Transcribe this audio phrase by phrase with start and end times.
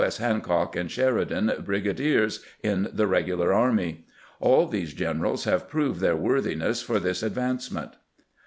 [0.03, 0.17] S.
[0.17, 4.05] Hancock and Sheridan brigadiers, in the regular army.
[4.39, 7.91] All these generals have proved their worthiness for this advancement."